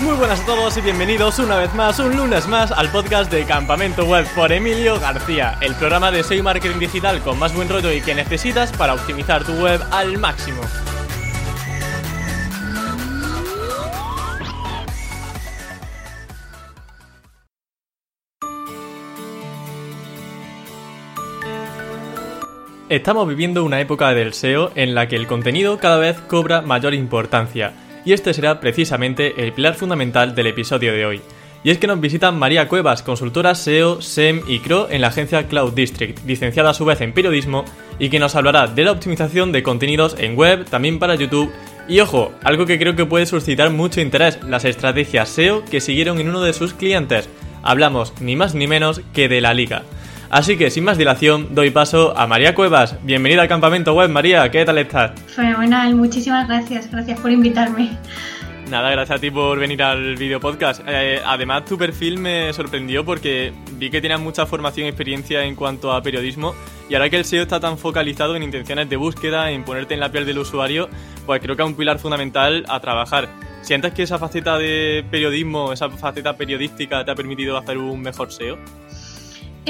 [0.00, 3.44] Muy buenas a todos y bienvenidos una vez más, un lunes más, al podcast de
[3.44, 7.90] Campamento Web por Emilio García, el programa de SEO Marketing Digital con más buen rollo
[7.90, 10.60] y que necesitas para optimizar tu web al máximo.
[22.88, 26.94] Estamos viviendo una época del SEO en la que el contenido cada vez cobra mayor
[26.94, 27.72] importancia
[28.04, 31.20] y este será precisamente el pilar fundamental del episodio de hoy.
[31.64, 35.48] Y es que nos visitan María Cuevas, consultora SEO, SEM y CRO en la agencia
[35.48, 37.64] Cloud District, licenciada a su vez en periodismo
[37.98, 41.52] y que nos hablará de la optimización de contenidos en web, también para YouTube.
[41.88, 46.20] Y ojo, algo que creo que puede suscitar mucho interés, las estrategias SEO que siguieron
[46.20, 47.28] en uno de sus clientes.
[47.62, 49.82] Hablamos ni más ni menos que de la liga.
[50.30, 52.96] Así que sin más dilación, doy paso a María Cuevas.
[53.02, 55.12] Bienvenida al campamento web, María, ¿qué tal estás?
[55.26, 57.96] Fenomenal, muchísimas gracias, gracias por invitarme.
[58.68, 60.82] Nada, gracias a ti por venir al video podcast.
[60.86, 65.54] Eh, además, tu perfil me sorprendió porque vi que tienes mucha formación y experiencia en
[65.54, 66.54] cuanto a periodismo
[66.90, 70.00] y ahora que el SEO está tan focalizado en intenciones de búsqueda, en ponerte en
[70.00, 70.90] la piel del usuario,
[71.24, 73.30] pues creo que es un pilar fundamental a trabajar.
[73.62, 78.30] ¿Sientes que esa faceta de periodismo, esa faceta periodística te ha permitido hacer un mejor
[78.30, 78.58] SEO?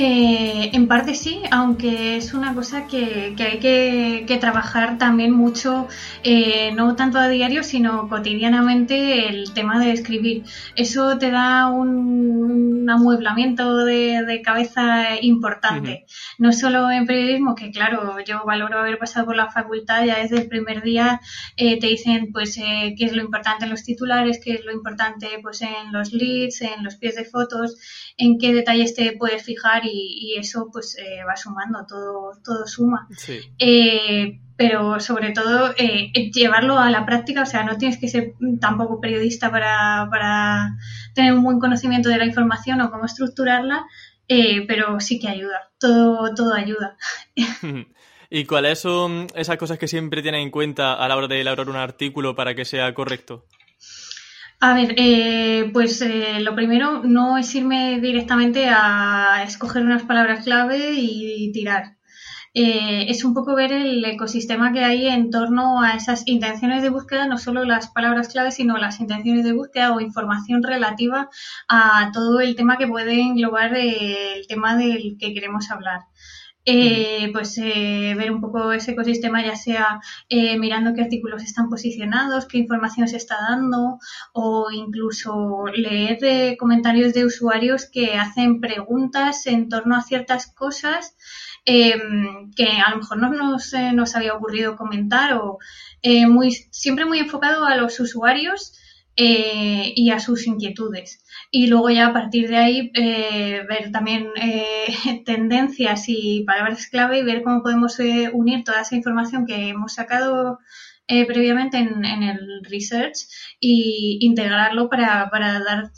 [0.00, 5.88] Eh, en parte sí, aunque es una cosa que, hay que, trabajar también mucho,
[6.22, 10.44] eh, no tanto a diario, sino cotidianamente el tema de escribir.
[10.76, 16.06] Eso te da un, amueblamiento de, cabeza importante.
[16.38, 20.38] No solo en periodismo, que claro, yo valoro haber pasado por la facultad, ya desde
[20.38, 21.20] el primer día
[21.56, 25.26] eh, te dicen pues qué es lo importante en los titulares, qué es lo importante
[25.42, 27.76] pues en los leads, en los pies de fotos,
[28.16, 33.08] en qué detalles te puedes fijar y, eso pues eh, va sumando, todo, todo suma.
[33.58, 38.34] Eh, pero sobre todo eh, llevarlo a la práctica, o sea, no tienes que ser
[38.60, 40.76] tampoco periodista para, para
[41.14, 43.86] tener un buen conocimiento de la información o cómo estructurarla,
[44.26, 46.96] pero sí que ayuda, todo, todo ayuda.
[48.30, 51.70] ¿Y cuáles son esas cosas que siempre tienen en cuenta a la hora de elaborar
[51.70, 53.46] un artículo para que sea correcto?
[54.60, 60.44] A ver, eh, pues eh, lo primero no es irme directamente a escoger unas palabras
[60.44, 61.96] clave y tirar.
[62.54, 66.90] Eh, es un poco ver el ecosistema que hay en torno a esas intenciones de
[66.90, 71.28] búsqueda, no solo las palabras clave, sino las intenciones de búsqueda o información relativa
[71.68, 76.00] a todo el tema que puede englobar el tema del que queremos hablar.
[76.70, 81.70] Eh, pues eh, ver un poco ese ecosistema, ya sea eh, mirando qué artículos están
[81.70, 83.98] posicionados, qué información se está dando,
[84.34, 91.16] o incluso leer comentarios de usuarios que hacen preguntas en torno a ciertas cosas
[91.64, 95.56] em, que a lo mejor no nos, nos había ocurrido comentar, o
[96.28, 98.74] muy, siempre muy enfocado a los usuarios
[99.20, 105.22] y a sus inquietudes y luego ya a partir de ahí eh, ver también eh,
[105.24, 109.94] tendencias y palabras clave y ver cómo podemos eh, unir toda esa información que hemos
[109.94, 110.58] sacado
[111.26, 113.16] previamente en, el research
[113.60, 115.90] y integrarlo para, para dar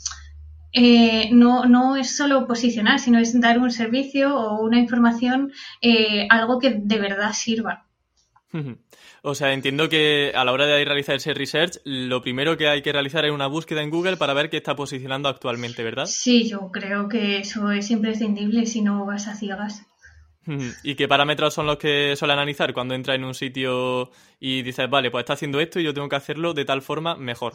[1.33, 5.51] no, no es solo posicionar, sino es dar un servicio o una información,
[6.29, 7.89] algo que de verdad sirva.
[9.23, 12.81] O sea, entiendo que a la hora de realizar ese research, lo primero que hay
[12.81, 16.07] que realizar es una búsqueda en Google para ver qué está posicionando actualmente, ¿verdad?
[16.07, 19.85] Sí, yo creo que eso es imprescindible si no vas a ciegas.
[20.83, 24.89] ¿Y qué parámetros son los que suele analizar cuando entra en un sitio y dices,
[24.89, 27.53] vale, pues está haciendo esto y yo tengo que hacerlo de tal forma mejor?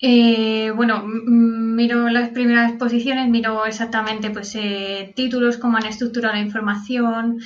[0.00, 6.40] Eh, bueno, miro las primeras posiciones, miro exactamente pues eh, títulos, cómo han estructurado la
[6.40, 7.40] información,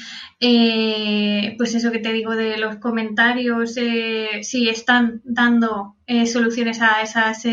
[0.45, 3.75] eh, pues eso que te digo de los comentarios,
[4.43, 7.47] si están dando soluciones a esas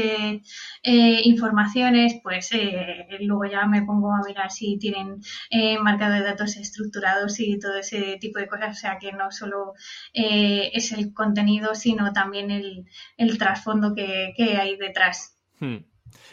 [0.82, 6.22] eh, informaciones, pues eh, luego ya me pongo a mirar si tienen eh, marcado de
[6.22, 8.78] datos estructurados y todo ese tipo de cosas.
[8.78, 9.74] O sea que no solo
[10.14, 12.86] es el contenido, sino también el,
[13.18, 15.38] el trasfondo que, hay detrás.
[15.60, 15.78] Hmm.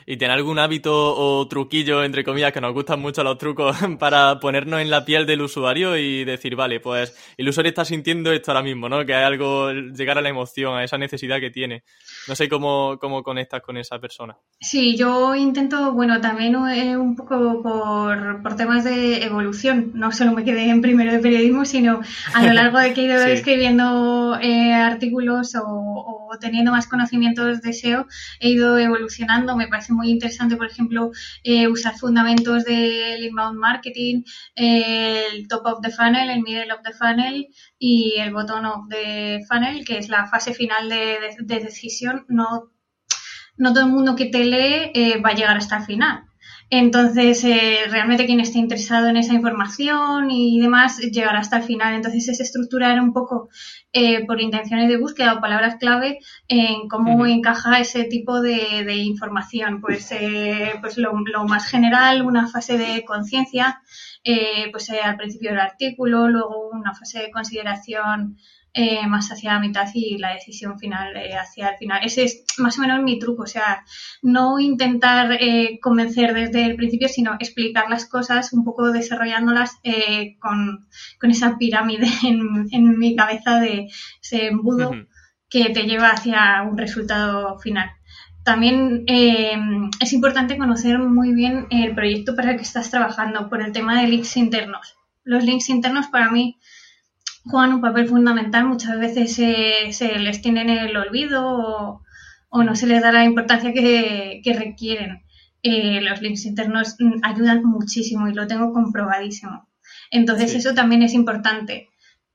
[0.06, 4.38] ¿Y tiene algún hábito o truquillo, entre comillas, que nos gustan mucho los trucos para
[4.38, 8.52] ponernos en la piel del usuario y decir, vale, pues el usuario está sintiendo esto
[8.52, 9.04] ahora mismo, ¿no?
[9.04, 11.82] Que hay algo, llegar a la emoción, a esa necesidad que tiene.
[12.28, 14.36] No sé cómo, cómo conectas con esa persona.
[14.60, 19.92] Sí, yo intento, bueno, también eh, un poco por, por, temas de evolución.
[19.94, 22.00] No solo me quedé en primero de periodismo, sino
[22.34, 27.72] a lo largo de que he ido escribiendo eh, artículos o, teniendo más conocimientos de
[27.72, 28.06] SEO,
[28.40, 29.56] he ido evolucionando.
[29.56, 31.10] Me parece muy interesante, por ejemplo,
[31.44, 34.22] eh, usar fundamentos del inbound marketing,
[34.54, 37.46] el top of the funnel, el middle of the funnel
[37.78, 42.70] y el bottom of the funnel, que es la fase final de decisión no
[43.56, 46.25] no todo el mundo que te lee eh, va a llegar hasta el final.
[46.68, 51.94] Entonces, eh, realmente quien esté interesado en esa información y demás llegará hasta el final.
[51.94, 53.48] Entonces, es estructurar un poco
[53.92, 56.18] eh, por intenciones de búsqueda o palabras clave
[56.48, 59.80] en cómo encaja ese tipo de, información.
[59.80, 61.14] Pues, eh, pues lo,
[61.46, 63.80] más general, una fase de conciencia,
[64.72, 68.38] pues al principio del artículo, luego una fase de consideración
[68.78, 72.04] eh, más hacia la mitad y la decisión final eh, hacia el final.
[72.04, 73.82] Ese es más o menos mi truco, o sea,
[74.20, 79.80] no intentar eh, convencer desde el principio, sino explicar las cosas un poco desarrollándolas
[80.38, 80.86] con,
[81.22, 83.88] esa pirámide en, mi cabeza de
[84.22, 84.90] ese embudo
[85.48, 87.88] que te lleva hacia un resultado final.
[88.44, 93.72] También es importante conocer muy bien el proyecto para el que estás trabajando por el
[93.72, 94.98] tema de links internos.
[95.24, 96.58] Los links internos para mí
[97.48, 102.02] juegan un papel fundamental, muchas veces se, les tiene en el olvido
[102.50, 105.22] o, no se les da la importancia que, requieren.
[105.62, 109.68] Eh, los links internos ayudan muchísimo y lo tengo comprobadísimo.
[110.10, 111.88] Entonces eso también es importante.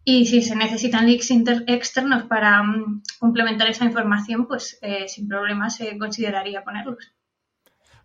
[0.04, 1.31] Y si se necesitan links
[1.68, 7.13] externos para mm, complementar esa información, pues eh, sin problema se consideraría ponerlos.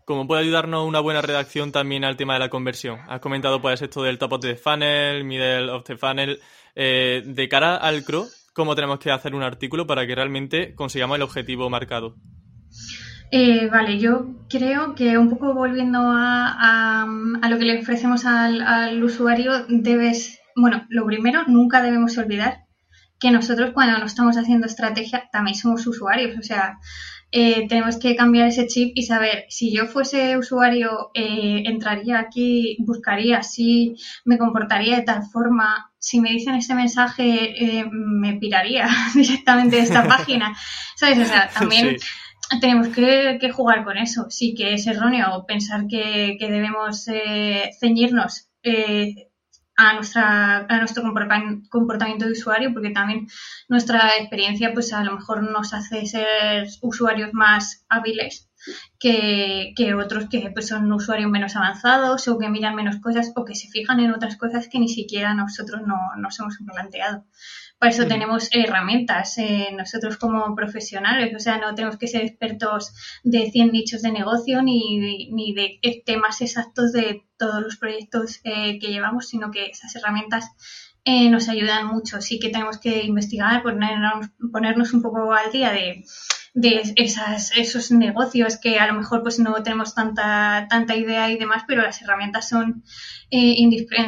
[0.07, 3.01] ¿Cómo puede ayudarnos una buena redacción también al tema de la conversión?
[3.09, 6.39] Has comentado pues esto del top of the funnel, middle of the funnel.
[6.77, 11.17] Eh, de cara al CRO, ¿cómo tenemos que hacer un artículo para que realmente consigamos
[11.17, 12.15] el objetivo marcado?
[13.33, 17.05] Eh, vale, yo creo que un poco volviendo a,
[17.51, 22.61] lo que le ofrecemos al, usuario, debes, bueno, lo primero, nunca debemos olvidar
[23.19, 26.79] que nosotros cuando no estamos haciendo estrategia también somos usuarios, o sea,
[27.39, 33.43] eh, tenemos que cambiar ese chip y saber si yo fuese usuario, entraría aquí, buscaría
[33.43, 33.95] si
[34.25, 37.25] me comportaría de tal forma, si me dicen este mensaje,
[37.63, 40.57] eh, me piraría directamente de esta página.
[40.97, 41.19] ¿Sabes?
[41.19, 41.99] O sea, también
[42.59, 44.31] tenemos que, jugar con eso.
[44.31, 49.29] Sí que es erróneo pensar que, debemos eh, ceñirnos eh,
[49.77, 53.29] a, nuestra, a nuestro comportamiento de usuario, porque también
[53.69, 58.51] nuestra experiencia, pues a lo mejor nos hace ser usuarios más hábiles
[58.99, 63.55] que, otros que pues, son usuarios menos avanzados o que miran menos cosas o que
[63.55, 67.25] se fijan en otras cosas que ni siquiera nosotros no nos hemos planteado.
[67.79, 72.95] Para eso tenemos herramientas eh, nosotros como profesionales, o sea, no tenemos que ser expertos
[73.23, 78.79] de 100 nichos de negocio ni, ni de temas exactos de todos los proyectos eh,
[78.79, 80.51] que llevamos, sino que esas herramientas
[81.05, 82.21] eh, nos ayudan mucho.
[82.21, 86.05] Sí que tenemos que investigar, ponernos, un poco al día de
[87.57, 92.03] esos negocios que a lo mejor pues no tenemos tanta, idea y demás, pero las
[92.03, 92.83] herramientas son
[93.31, 93.55] eh,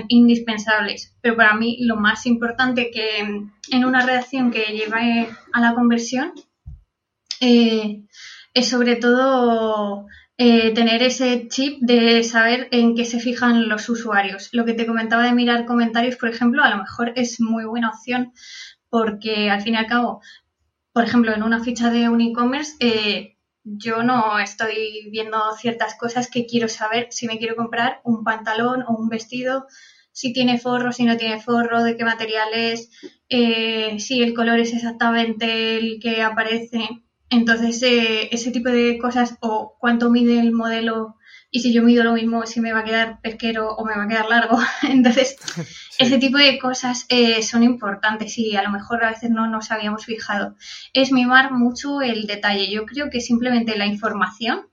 [0.09, 1.15] indispensables.
[1.21, 6.33] Pero para mí lo más importante que en una redacción que lleve a la conversión
[7.41, 10.07] es sobre todo
[10.39, 14.49] eh, tener ese chip de saber en qué se fijan los usuarios.
[14.53, 17.91] Lo que te comentaba de mirar comentarios, por ejemplo, a lo mejor es muy buena
[17.91, 18.33] opción
[18.89, 20.23] porque al fin y al cabo
[20.99, 26.29] por ejemplo, en una ficha de un e-commerce, eh, yo no estoy viendo ciertas cosas
[26.29, 29.69] que quiero saber si me quiero comprar un pantalón o un vestido,
[30.11, 32.91] si tiene forro, si no tiene forro, de qué material es,
[33.29, 36.81] eh, si el color es exactamente el que aparece.
[37.31, 41.17] Entonces, eh, ese tipo de cosas o cuánto mide el modelo
[41.51, 44.05] y si yo mido lo mismo, si me va a quedar pesquero o me va
[44.05, 44.59] a quedar largo.
[44.83, 45.37] Entonces,
[45.99, 49.71] ese tipo de cosas eh, son importantes y a lo mejor a veces no nos
[49.71, 50.57] habíamos fijado.
[50.93, 52.71] Es mimar mucho el detalle.
[52.71, 54.67] Yo creo que simplemente la información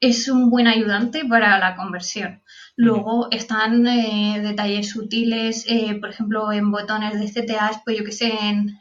[0.00, 2.42] es un buen ayudante para la conversión.
[2.74, 8.10] Luego están eh, detalles sutiles, eh, por ejemplo, en botones de CTAs, pues yo que
[8.10, 8.80] sé, en,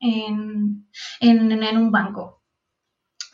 [0.00, 0.88] en,
[1.20, 2.38] en un banco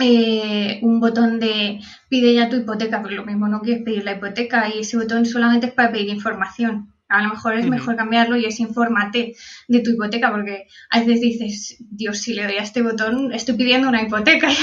[0.00, 4.12] eh, un botón de pide ya tu hipoteca, pero lo mismo no quieres pedir la
[4.12, 6.90] hipoteca y ese botón solamente es para pedir información.
[7.06, 9.34] A lo mejor es mejor cambiarlo y es infórmate
[9.68, 13.56] de tu hipoteca, porque a veces dices, Dios, si le doy a este botón, estoy
[13.56, 14.48] pidiendo una hipoteca.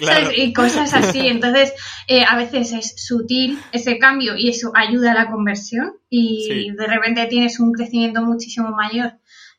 [0.36, 1.28] Y cosas así.
[1.28, 1.72] Entonces,
[2.08, 6.86] eh, a veces es sutil ese cambio y eso ayuda a la conversión y de
[6.86, 9.12] repente tienes un crecimiento muchísimo mayor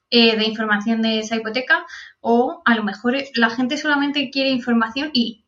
[0.10, 1.86] eh, de información de esa hipoteca
[2.22, 5.46] o a lo mejor la gente solamente quiere información y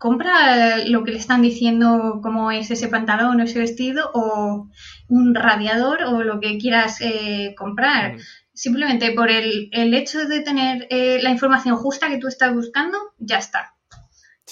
[0.00, 4.68] compra lo que le están diciendo como es ese pantalón o ese vestido o
[5.08, 8.16] un radiador o lo que quieras eh, comprar.
[8.54, 12.98] Simplemente por el, el, hecho de tener eh, la información justa que tú estás buscando,
[13.18, 13.74] ya está.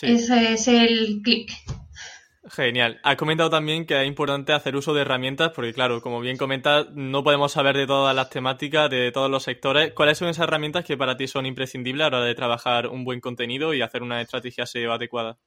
[0.02, 1.50] Ese es el clic.
[2.50, 2.98] Genial.
[3.02, 6.86] Has comentado también que es importante hacer uso de herramientas porque, claro, como bien comentas,
[6.94, 9.92] no podemos saber de todas las temáticas, de todos los sectores.
[9.92, 13.04] ¿Cuáles son esas herramientas que para ti son imprescindibles a la hora de trabajar un
[13.04, 15.38] buen contenido y hacer una estrategia SEO adecuada?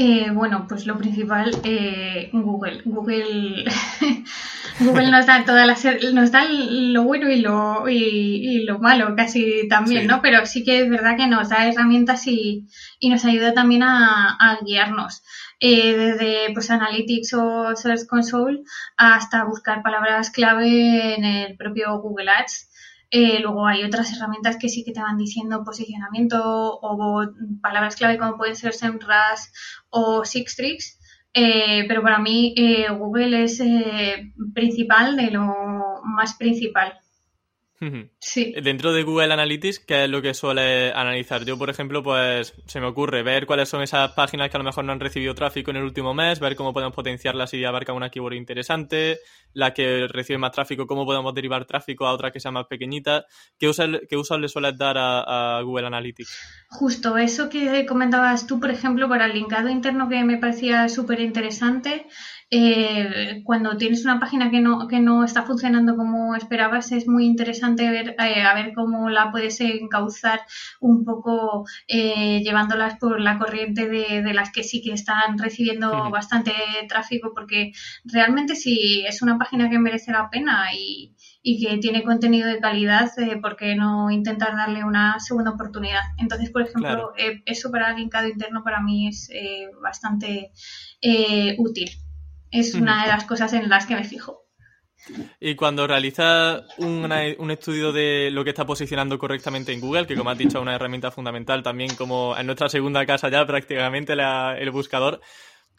[0.00, 2.82] Eh, bueno, pues lo principal, eh, Google.
[2.84, 3.64] Google,
[4.78, 9.66] Google nos da todas las, nos da lo bueno y lo, y, lo malo casi
[9.68, 10.22] también, ¿no?
[10.22, 12.68] Pero sí que es verdad que nos da herramientas y,
[13.00, 15.24] y nos ayuda también a, a guiarnos.
[15.60, 18.62] Eh, desde pues Analytics o Search Console
[18.96, 22.68] hasta buscar palabras clave en el propio Google Ads
[23.10, 27.26] eh, luego hay otras herramientas que sí que te van diciendo posicionamiento o
[27.62, 29.48] palabras clave como pueden ser SEMrush
[29.90, 30.98] o Sixtrix.
[31.32, 33.62] Eh, pero para mí eh, Google es
[34.54, 35.54] principal de lo
[36.04, 36.98] más principal.
[38.18, 38.54] Sí.
[38.60, 41.44] Dentro de Google Analytics, ¿qué es lo que suele analizar?
[41.44, 44.64] Yo, por ejemplo, pues se me ocurre ver cuáles son esas páginas que a lo
[44.64, 47.92] mejor no han recibido tráfico en el último mes, ver cómo podemos potenciarlas si abarca
[47.92, 49.20] una keyword interesante,
[49.52, 53.26] la que recibe más tráfico, cómo podemos derivar tráfico a otra que sea más pequeñita.
[53.58, 56.66] ¿Qué usos, qué le sueles dar a, Google Analytics?
[56.70, 61.20] Justo eso que comentabas tú, por ejemplo, para el linkado interno que me parecía súper
[61.20, 62.06] interesante.
[62.50, 67.26] Eh, cuando tienes una página que no, que no está funcionando como esperabas, es muy
[67.26, 70.40] interesante ver, eh, a ver cómo la puedes encauzar
[70.80, 76.10] un poco eh, llevándolas por la corriente de, de, las que sí que están recibiendo
[76.10, 76.52] bastante
[76.88, 77.72] tráfico, porque
[78.04, 82.60] realmente si es una página que merece la pena y, y que tiene contenido de
[82.60, 86.00] calidad, eh, ¿por qué no intentar darle una segunda oportunidad?
[86.16, 87.12] Entonces, por ejemplo,
[87.44, 89.30] eso para el linkado interno para mí es
[89.82, 90.50] bastante
[91.58, 91.90] útil.
[92.50, 94.48] Es una de las cosas en las que me fijo.
[95.40, 100.30] Y cuando realizas un, estudio de lo que está posicionando correctamente en Google, que como
[100.30, 104.70] has dicho es una herramienta fundamental también como en nuestra segunda casa ya prácticamente el
[104.70, 105.20] buscador,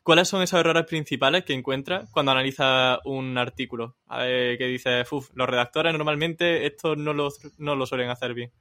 [0.04, 3.98] ¿cuáles son esos errores principales que encuentras cuando analizas un artículo?
[4.08, 8.52] A ver, que dices, los redactores normalmente esto no lo, no lo suelen hacer bien.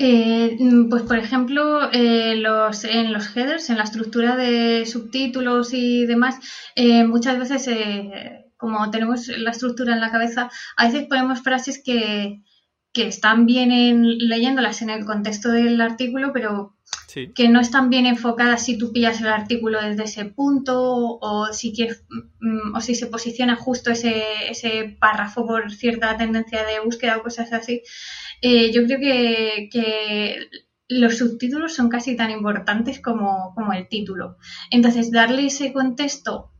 [0.00, 0.56] Eh,
[0.88, 6.38] pues por ejemplo, eh, los, en los headers, en la estructura de subtítulos y demás,
[6.76, 7.68] eh, muchas veces,
[8.56, 12.42] como tenemos la estructura en la cabeza, a veces ponemos frases que,
[12.92, 16.76] que están bien en, leyéndolas en el contexto del artículo, pero
[17.34, 21.72] que no están bien enfocadas si tú pillas el artículo desde ese punto o si
[21.72, 22.04] quieres,
[22.40, 27.22] mm, o si se posiciona justo ese, ese párrafo por cierta tendencia de búsqueda o
[27.22, 27.82] cosas así.
[28.42, 30.48] Eh, yo creo que,
[30.90, 34.38] los subtítulos son casi tan importantes como, el título.
[34.70, 36.52] Entonces, darle ese contexto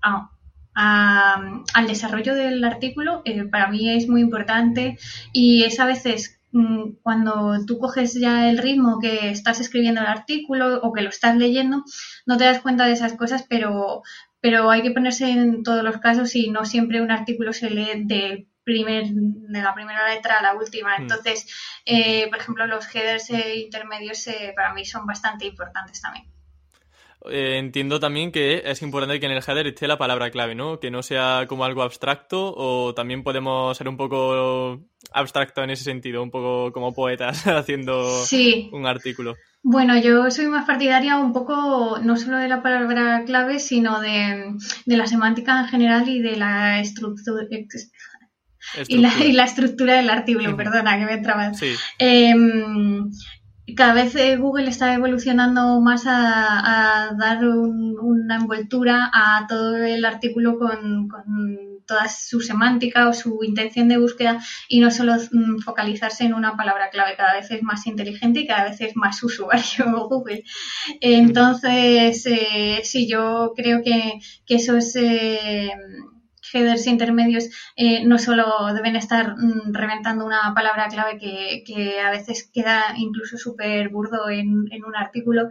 [0.74, 4.96] al desarrollo del artículo eh, para mí es muy importante
[5.32, 10.06] y es a veces mm, cuando tú coges ya el ritmo que estás escribiendo el
[10.06, 11.84] artículo o que lo estás leyendo,
[12.26, 14.02] no te das cuenta de esas cosas, pero,
[14.40, 18.04] pero hay que ponerse en todos los casos y no siempre un artículo se lee
[18.04, 20.98] de primer, de la primera letra a la última.
[20.98, 21.02] Hmm.
[21.02, 21.46] Entonces,
[21.86, 26.26] eh, por ejemplo, los headers eh, intermedios eh, para mí son bastante importantes también.
[27.30, 30.78] entiendo también que es importante que en el header esté la palabra clave, ¿no?
[30.80, 34.80] Que no sea como algo abstracto o también podemos ser un poco
[35.12, 38.06] abstracto en ese sentido, un poco como poetas haciendo
[38.72, 39.34] un artículo.
[39.62, 44.54] Bueno, yo soy más partidaria un poco no solo de la palabra clave, sino de,
[44.86, 47.46] de la semántica en general y de la estructura,
[48.86, 51.52] y la, y la, estructura del artículo, perdona, que me entraba.
[51.98, 53.10] Em,
[53.76, 60.58] cada vez eh, Google está evolucionando más a, dar una envoltura a todo el artículo
[60.58, 61.08] con,
[61.86, 66.56] toda su semántica o su intención de búsqueda y no solo mm, focalizarse en una
[66.56, 67.16] palabra clave.
[67.16, 70.44] Cada vez es más inteligente y cada vez es más usuario Google.
[71.00, 74.94] Entonces, eh, sí, yo creo que, que eso es...
[74.96, 75.70] Eh,
[76.52, 77.44] headers intermedios
[77.76, 83.36] eh, no solo deben estar mm, reventando una palabra clave que, a veces queda incluso
[83.36, 85.48] súper burdo en, un artículo,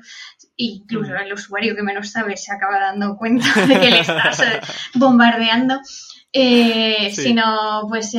[0.55, 4.59] incluso el usuario que menos sabe se acaba dando cuenta de que le estás eh,
[4.95, 5.79] bombardeando.
[6.33, 8.15] Eh, sino pues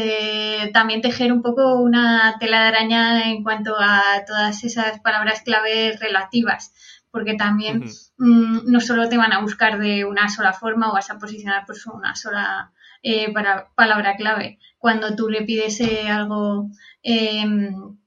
[0.73, 5.97] también tejer un poco una tela de araña en cuanto a todas esas palabras clave
[6.00, 6.73] relativas
[7.18, 7.82] porque también
[8.16, 11.64] mm, no solo te van a buscar de una sola forma o vas a posicionar
[11.66, 12.70] pues una sola
[13.02, 14.60] eh, para palabra clave.
[14.78, 16.70] Cuando tú le pides eh, algo
[17.02, 17.98] em,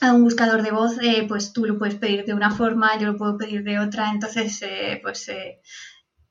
[0.00, 3.08] a un buscador de voz, eh, pues tú lo puedes pedir de una forma, yo
[3.08, 4.64] lo puedo pedir de otra, entonces
[5.02, 5.30] pues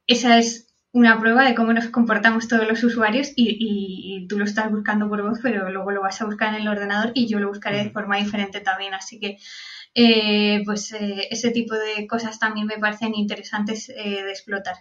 [0.08, 4.46] esa es una prueba de cómo nos comportamos todos los usuarios y, y, tú lo
[4.46, 7.40] estás buscando por voz, pero luego lo vas a buscar en el ordenador y yo
[7.40, 8.96] lo buscaré de forma diferente también.
[8.96, 9.38] Así que
[9.96, 14.76] eh, pues eh, ese tipo de cosas también me parecen interesantes eh, de explotar.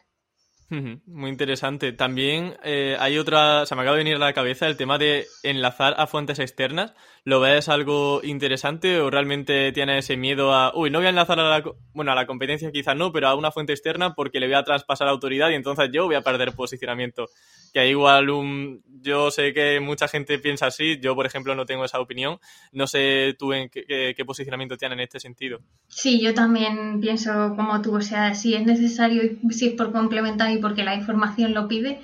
[1.07, 1.93] Muy interesante.
[1.93, 5.27] También eh, hay otra, se me acaba de venir a la cabeza el tema de
[5.43, 6.95] enlazar a fuentes externas.
[7.25, 11.39] ¿Lo ves algo interesante o realmente tienes ese miedo a, uy, no voy a enlazar
[11.39, 11.63] a la,
[11.93, 14.65] bueno, a la competencia quizás no, pero a una fuente externa porque le voy a
[14.65, 17.27] traspasar autoridad y entonces yo voy a perder posicionamiento?
[17.75, 21.67] Que hay igual un, yo sé que mucha gente piensa así, yo por ejemplo no
[21.67, 22.39] tengo esa opinión.
[22.73, 25.61] No sé tú en qué, qué posicionamiento tienes en este sentido.
[25.89, 30.51] Sí, yo también pienso como tú, o sea, si es necesario, si es por complementar
[30.51, 32.01] y porque la información lo pide,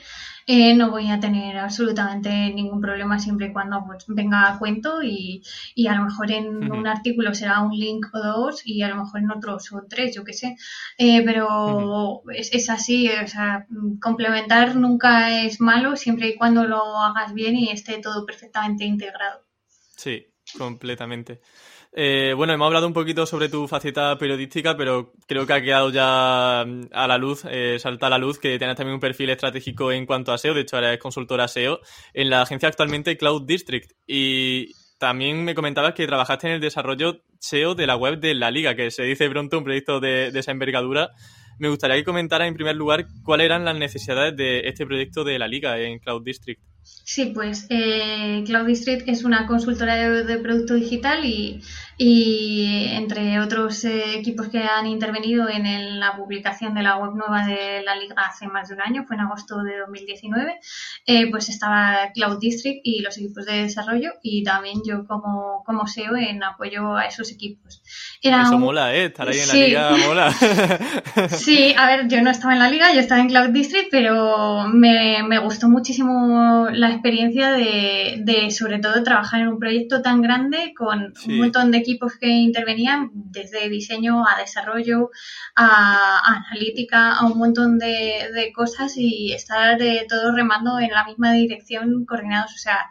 [0.50, 5.02] eh, no voy a tener absolutamente ningún problema siempre y cuando pues, venga a cuento
[5.02, 5.42] y,
[5.86, 9.20] a lo mejor en un artículo será un link o dos y a lo mejor
[9.20, 10.56] en otros son tres, yo qué sé.
[10.96, 13.66] Eh, pero es, es, así, o sea,
[14.00, 19.44] complementar nunca es malo siempre y cuando lo hagas bien y esté todo perfectamente integrado.
[19.96, 21.40] Sí, completamente.
[21.92, 25.90] Eh, bueno, hemos hablado un poquito sobre tu faceta periodística, pero creo que ha quedado
[25.90, 29.30] ya mm, a la luz, eh, salta a la luz que tienes también un perfil
[29.30, 30.54] estratégico en cuanto a SEO.
[30.54, 31.80] De hecho, eres consultora SEO
[32.12, 33.90] en la agencia actualmente Cloud District.
[34.06, 38.50] Y también me comentabas que trabajaste en el desarrollo SEO de la web de la
[38.50, 41.10] Liga, que se dice pronto un proyecto de, de esa envergadura.
[41.58, 45.38] Me gustaría que comentaras en primer lugar cuáles eran las necesidades de este proyecto de
[45.38, 46.62] la Liga en Cloud District.
[47.10, 51.62] Sí, pues eh, Cloud District es una consultora de, producto digital y,
[51.96, 57.46] y entre otros eh, equipos que han intervenido en la publicación de la web nueva
[57.46, 60.60] de la liga hace más de un año, fue en agosto de 2019,
[61.06, 65.86] eh, pues estaba Cloud District y los equipos de desarrollo y también yo como, como
[65.86, 67.82] SEO en apoyo a esos equipos.
[68.20, 69.06] Eso mola, ¿eh?
[69.06, 70.30] Estar ahí en la liga mola.
[71.30, 74.68] sí, a ver, yo no estaba en la liga, yo estaba en Cloud District, pero
[74.68, 80.22] me, me gustó muchísimo la experiencia de, de, sobre todo, trabajar en un proyecto tan
[80.22, 85.10] grande con un montón de equipos que intervenían, desde diseño a desarrollo,
[85.56, 91.04] a, analítica, a un montón de, de cosas y estar eh, todos remando en la
[91.04, 92.52] misma dirección, coordinados.
[92.54, 92.88] O sea,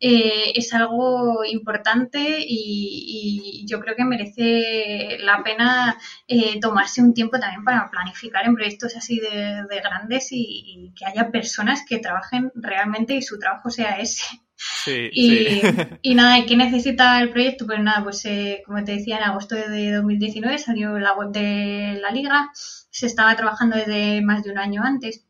[0.00, 7.38] eh, es algo importante y, yo creo que merece la pena eh, tomarse un tiempo
[7.38, 13.14] también para planificar en proyectos así de, grandes y, que haya personas que trabajen realmente
[13.14, 14.24] y su trabajo sea ese.
[14.56, 15.60] Sí, y,
[16.02, 17.66] y, nada, ¿y qué necesita el proyecto?
[17.66, 21.98] Pues nada, pues eh, como te decía, en agosto de 2019 salió la web de
[22.00, 25.24] la liga, se estaba trabajando desde más de un año antes.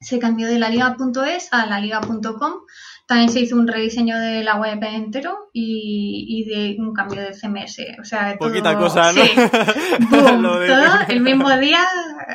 [0.00, 2.52] Se cambió de la liga.es a la liga.com
[3.06, 8.00] también se hizo un rediseño de la web entero y, de un cambio de CMS.
[8.00, 9.22] O sea, Poquita cosa, ¿no?
[9.22, 9.30] Sí.
[10.10, 11.84] todo el mismo día.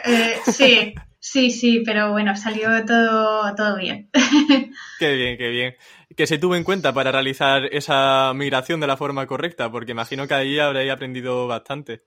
[0.06, 0.94] Eh, sí,
[1.32, 4.10] sí, sí, pero bueno, salió todo, todo bien.
[5.00, 5.76] Qué bien, qué bien
[6.16, 9.72] que se tuvo en cuenta para realizar esa migración de la forma correcta?
[9.72, 12.02] Porque imagino que ahí habréis aprendido bastante.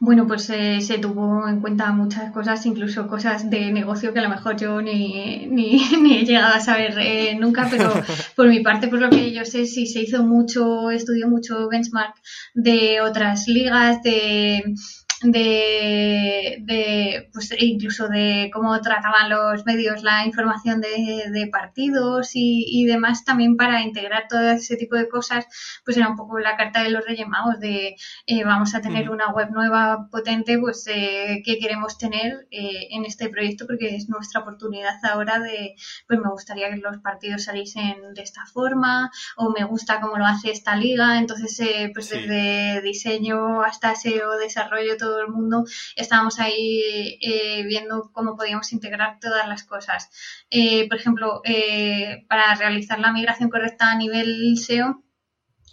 [0.00, 4.22] Bueno, pues eh, se tuvo en cuenta muchas cosas, incluso cosas de negocio que a
[4.22, 5.76] lo mejor yo ni, ni,
[6.18, 7.92] he llegado a saber eh, nunca, pero
[8.36, 12.16] por mi parte, por lo que yo sé, sí se hizo mucho, estudió mucho benchmark
[12.54, 14.74] de otras ligas, de
[15.22, 22.64] de, de pues incluso de cómo trataban los medios la información de, de partidos y,
[22.66, 25.46] y, demás también para integrar todo ese tipo de cosas
[25.84, 29.10] pues era un poco la carta de los Reyes Magos de eh, vamos a tener
[29.10, 34.08] una web nueva potente pues eh, que queremos tener eh, en este proyecto porque es
[34.08, 35.74] nuestra oportunidad ahora de
[36.06, 40.26] pues me gustaría que los partidos saliesen de esta forma o me gusta cómo lo
[40.26, 41.18] hace esta liga.
[41.18, 45.64] Entonces eh, pues desde diseño hasta SEO desarrollo todo el mundo,
[45.96, 50.10] estábamos ahí eh, viendo cómo podíamos integrar todas las cosas.
[50.50, 55.02] Eh, por ejemplo, eh, para realizar la migración correcta a nivel SEO,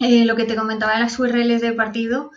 [0.00, 2.30] lo que te comentaba de las URLs de partido,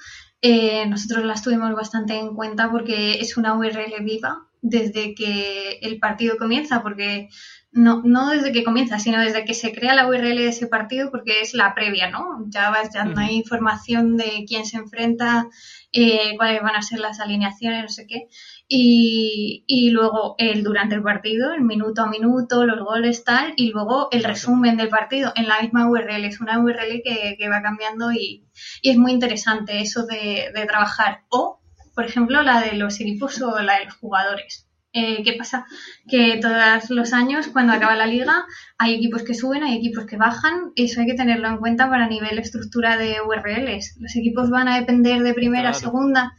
[0.89, 6.37] nosotros las tuvimos bastante en cuenta porque es una URL viva desde que el partido
[6.37, 7.29] comienza, porque
[7.73, 11.09] no, no desde que comienza, sino desde que se crea la URL de ese partido,
[11.09, 12.45] porque es la previa, ¿no?
[12.49, 15.47] Ya vas dando hay información de quién se enfrenta,
[15.91, 18.27] eh, cuáles van a ser las alineaciones, no sé qué.
[18.67, 23.71] Y, y, luego el durante el partido, el minuto a minuto, los goles, tal, y
[23.71, 26.25] luego el resumen del partido en la misma URL.
[26.25, 28.47] Es una URL que, que va cambiando y,
[28.81, 31.23] y, es muy interesante eso de, de trabajar.
[31.29, 31.59] O,
[31.95, 34.67] por ejemplo, la de los equipos o la de los jugadores.
[34.93, 35.65] Eh, ¿Qué pasa?
[36.07, 38.45] Que todos los años, cuando acaba la liga,
[38.77, 40.71] hay equipos que suben, hay equipos que bajan.
[40.75, 43.97] Eso hay que tenerlo en cuenta para nivel estructura de URLs.
[43.99, 46.33] Los equipos van a depender de primera, segunda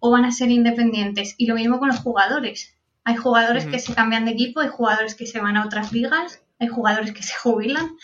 [0.00, 1.34] o van a ser independientes.
[1.38, 2.76] Y lo mismo con los jugadores.
[3.04, 6.42] Hay jugadores que se cambian de equipo, hay jugadores que se van a otras ligas,
[6.58, 7.96] hay jugadores que se jubilan.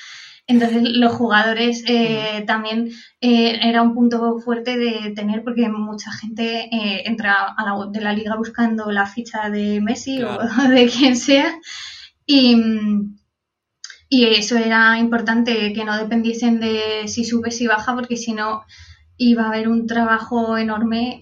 [0.48, 6.68] Entonces los jugadores eh, también eh, era un punto fuerte de tener porque mucha gente
[6.70, 10.38] eh, entra a la de la liga buscando la ficha de Messi o
[10.70, 11.52] de quien sea.
[12.24, 12.56] Y,
[14.08, 18.64] y eso era importante que no dependiesen de si sube si baja porque si no
[19.16, 21.18] iba a haber un trabajo enorme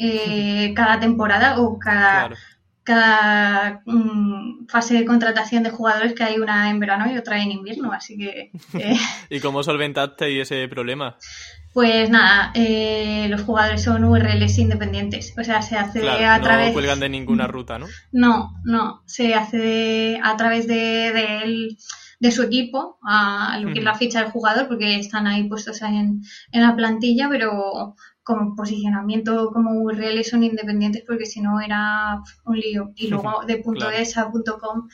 [0.74, 2.30] cada temporada o cada
[2.84, 7.50] cada mm, fase de contratación de jugadores que hay una en verano y otra en
[7.50, 8.50] invierno, así que...
[8.78, 8.96] Eh,
[9.30, 11.16] ¿Y cómo solventaste ese problema?
[11.72, 16.68] Pues nada, eh, los jugadores son URLs independientes, o sea, se hace a través...
[16.68, 17.86] No cuelgan de ninguna ruta, ¿no?
[18.12, 21.74] No, no, se hace a través de,
[22.20, 25.82] de, su equipo, a lo que es la ficha del jugador, porque están ahí puestos
[25.82, 32.22] en, en la plantilla, pero como posicionamiento como URL son independientes porque si no era
[32.44, 32.92] un lío.
[32.96, 34.88] Y luego de punto .es a punto .com,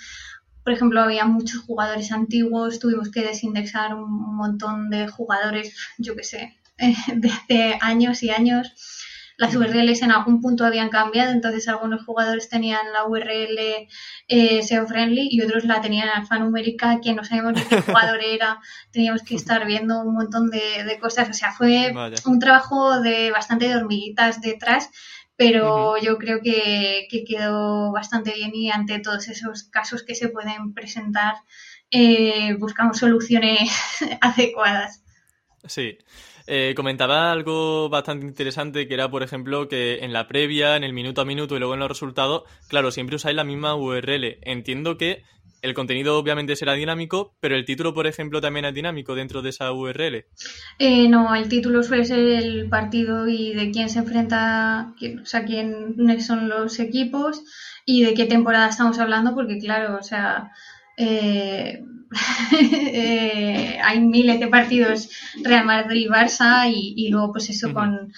[0.64, 6.24] por ejemplo, había muchos jugadores antiguos, tuvimos que desindexar un montón de jugadores, yo qué
[6.24, 6.58] sé,
[7.14, 8.74] de hace años y años
[9.40, 13.88] las URLs en algún punto habían cambiado, entonces algunos jugadores tenían la URL
[14.28, 18.60] eh, SEO friendly y otros la tenían alfanumérica, que no sabíamos ni qué jugador era,
[18.90, 21.90] teníamos que estar viendo un montón de, cosas, o sea, fue
[22.26, 24.90] un trabajo de bastante de hormiguitas detrás,
[25.36, 30.74] pero yo creo que, quedó bastante bien y ante todos esos casos que se pueden
[30.74, 31.36] presentar,
[31.90, 33.70] eh, buscamos soluciones
[34.20, 35.02] adecuadas.
[35.66, 35.96] Sí.
[36.52, 40.92] Eh, comentaba algo bastante interesante que era, por ejemplo, que en la previa, en el
[40.92, 44.38] minuto a minuto y luego en los resultados, claro, siempre usáis la misma URL.
[44.42, 45.22] Entiendo que
[45.62, 49.50] el contenido obviamente será dinámico, pero el título, por ejemplo, también es dinámico dentro de
[49.50, 50.24] esa URL.
[50.80, 55.44] Eh, no, el título suele ser el partido y de quién se enfrenta, o sea,
[55.44, 57.44] quiénes son los equipos
[57.84, 60.50] y de qué temporada estamos hablando, porque claro, o sea,
[61.00, 61.82] eh,
[62.52, 65.08] eh, hay miles de partidos
[65.42, 68.12] Real Madrid-Barça y, luego pues eso con,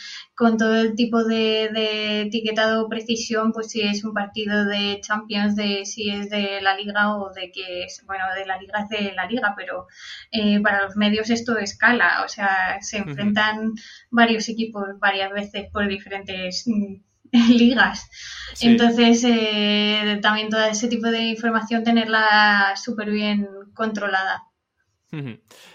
[0.58, 6.10] todo el tipo de, etiquetado precisión, pues si es un partido de Champions, de si
[6.10, 9.26] es de la liga o de que es, bueno, de la liga es de la
[9.26, 9.86] liga, pero
[10.32, 13.74] eh, para los medios esto escala, o sea, se enfrentan
[14.10, 16.66] varios equipos varias veces por diferentes
[17.32, 18.08] mm, ligas.
[18.60, 24.44] Entonces, eh, también todo ese tipo de información tenerla súper bien controlada.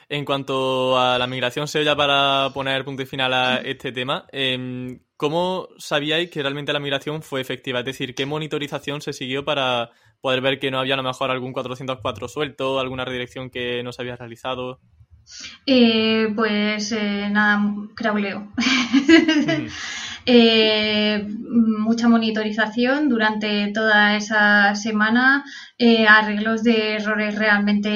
[0.10, 4.26] En cuanto a la migración SEO, ya para poner punto y final a este tema,
[4.32, 7.80] em, ¿cómo sabíais que realmente la migración fue efectiva?
[7.80, 9.92] Es decir, ¿qué monitorización se siguió para
[10.22, 13.92] poder ver que no había a lo mejor algún 404 suelto, alguna redirección que no
[13.92, 14.80] se había realizado?
[15.68, 17.62] Eh, pues eh, nada,
[17.96, 18.52] crauleo.
[20.30, 25.46] Eh, mucha monitorización durante toda esa semana,
[25.78, 27.90] eh, arreglos de errores realmente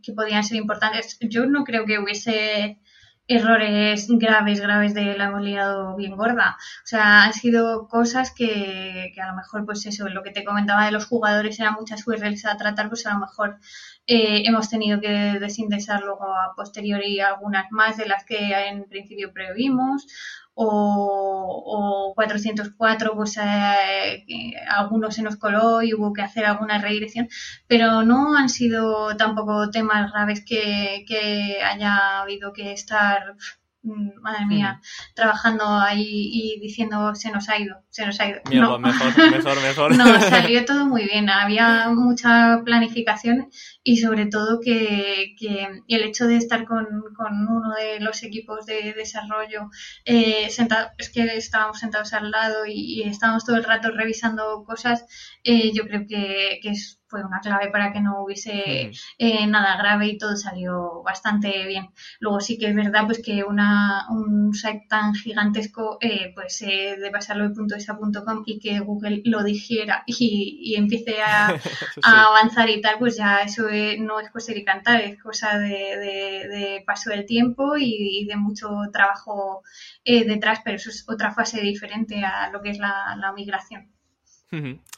[0.00, 1.18] que podían ser importantes.
[1.20, 2.78] Yo no creo que hubiese
[3.26, 6.56] errores graves, graves de la hemos liado bien gorda.
[6.84, 10.44] O sea, han sido cosas que, que, a lo mejor, pues eso, lo que te
[10.44, 13.58] comentaba de los jugadores eran muchas URLs a tratar, pues a lo mejor
[14.06, 15.08] eh, hemos tenido que
[15.40, 20.06] desindexar luego a posteriori algunas más de las que en principio previmos
[20.54, 24.24] o, 404, pues eh,
[24.68, 27.28] algunos se nos coló y hubo que hacer alguna redirección,
[27.66, 33.36] pero no han sido tampoco temas graves que, que haya habido que estar
[33.84, 34.80] madre mía,
[35.14, 38.40] trabajando ahí y diciendo se nos ha ido, se nos ha ido.
[38.52, 38.78] no.
[38.78, 39.96] mejor, mejor, mejor.
[39.96, 41.28] no, salió todo muy bien.
[41.28, 43.50] Había mucha planificación
[43.82, 48.66] y sobre todo que, que el hecho de estar con, con, uno de los equipos
[48.66, 49.70] de desarrollo,
[50.04, 54.64] eh, sentado, es que estábamos sentados al lado y, y estábamos todo el rato revisando
[54.64, 55.04] cosas,
[55.42, 59.76] eh, yo creo que, que es fue una clave para que no hubiese eh, nada
[59.76, 61.90] grave y todo salió bastante bien.
[62.18, 66.96] Luego sí que es verdad pues que una, un site tan gigantesco, eh, pues eh,
[67.00, 71.22] de pasarlo de punto a punto com y que Google lo dijera y, y empiece
[71.22, 71.54] a,
[72.02, 73.62] avanzar y tal, pues ya eso
[74.00, 79.62] no es cosa de cantar, es cosa de, paso del tiempo y, de mucho trabajo
[80.04, 83.93] detrás, pero eso es otra fase diferente a lo que es la, la migración.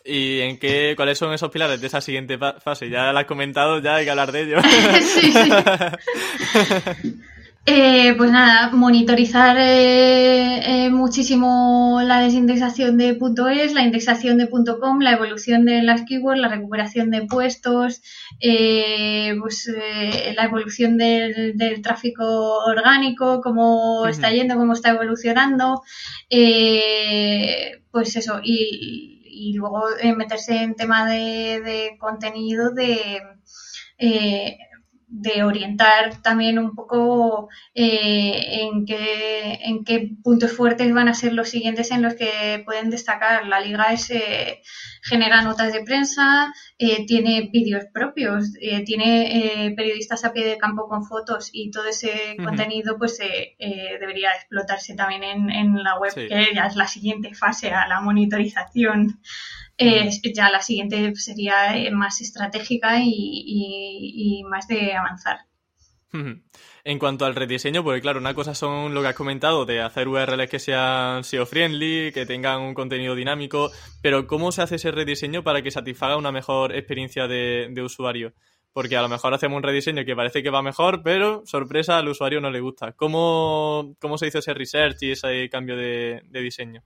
[0.05, 2.89] ¿Y en qué, cuáles son esos pilares de esa siguiente fase?
[2.89, 4.59] Ya lo has comentado, ya hay que hablar de ello.
[5.01, 5.51] sí, sí.
[7.69, 13.19] Eh, pues nada, monitorizar eh, eh, muchísimo la desindexación de
[13.61, 18.03] .es, la indexación de .com, la evolución de las keywords, la recuperación de puestos,
[18.41, 19.69] pues
[20.37, 25.83] la evolución del, tráfico orgánico, cómo está yendo, cómo está evolucionando,
[27.91, 33.21] pues eso, y y luego eh, meterse en tema de, contenido de...
[33.99, 34.59] Eh,
[35.09, 41.33] de orientar también un poco eh, en, qué, en qué puntos fuertes van a ser
[41.33, 43.47] los siguientes en los que pueden destacar.
[43.47, 44.63] La liga es, eh,
[45.03, 48.53] genera notas de prensa, eh, tiene vídeos propios,
[48.85, 54.95] tiene periodistas a pie de campo con fotos y todo ese contenido pues debería explotarse
[54.97, 59.21] también en, en la web, que ya es la siguiente fase a la monitorización
[59.79, 65.41] eh, ya la siguiente sería eh, más estratégica y, más de avanzar.
[66.85, 70.09] En cuanto al rediseño, porque claro, una cosa son lo que has comentado de hacer
[70.09, 74.93] URLs que sean SEO friendly, que tengan un contenido dinámico, pero ¿cómo se hace ese
[74.93, 78.33] rediseño para que satisfaga una mejor experiencia de, usuario?
[78.73, 82.09] Porque a lo mejor hacemos un rediseño que parece que va mejor, pero sorpresa, al
[82.09, 82.93] usuario no le gusta.
[82.93, 86.83] ¿Cómo, cómo se hizo ese research y ese cambio de diseño?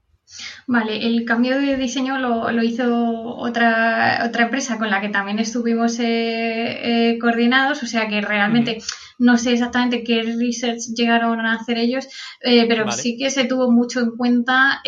[0.67, 5.99] Vale, el cambio de diseño lo, hizo otra, otra empresa con la que también estuvimos
[5.99, 8.77] eh, eh, coordinados, o sea que realmente
[9.19, 12.07] no sé exactamente qué research llegaron a hacer ellos,
[12.41, 14.81] eh, pero sí que se tuvo mucho en cuenta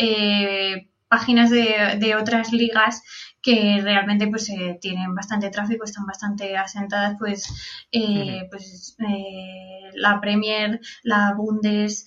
[1.08, 3.02] páginas de, de otras ligas
[3.44, 7.46] que realmente pues eh, tienen bastante tráfico, están bastante asentadas, pues,
[7.92, 12.06] eh, pues eh, la Premier, la Bundes,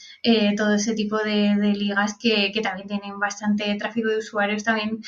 [0.58, 5.02] todo ese tipo de, ligas que, que, también tienen bastante tráfico de usuarios también,